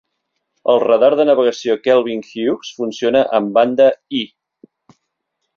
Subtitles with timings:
[0.71, 3.91] El radar de navegació Kelvin Hughes funciona amb banda
[4.25, 4.27] I.